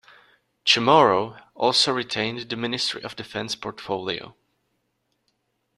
Chamorro 0.65 1.39
also 1.53 1.93
retained 1.93 2.49
the 2.49 2.55
Ministry 2.55 3.03
of 3.03 3.15
Defense 3.15 3.53
portfolio. 3.53 4.35